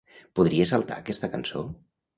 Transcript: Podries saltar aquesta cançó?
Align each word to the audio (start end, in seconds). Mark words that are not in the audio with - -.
Podries 0.39 0.73
saltar 0.75 0.99
aquesta 1.03 1.33
cançó? 1.37 1.67